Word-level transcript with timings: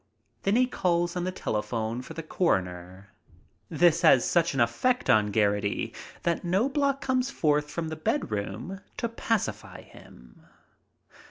Then 0.41 0.55
he 0.55 0.65
calls 0.65 1.15
on 1.15 1.25
the 1.25 1.31
telephone 1.31 2.01
for 2.01 2.15
the 2.15 2.23
coroner. 2.23 3.13
This 3.69 4.01
has 4.01 4.25
such 4.27 4.55
an 4.55 4.59
effect 4.59 5.11
on 5.11 5.31
Geraghty 5.31 5.93
that 6.23 6.43
Knobloch 6.43 7.01
comes 7.01 7.29
forth 7.29 7.69
from 7.69 7.89
the 7.89 7.95
bedroom 7.95 8.81
to 8.97 9.07
pacify 9.07 9.83
him. 9.83 10.41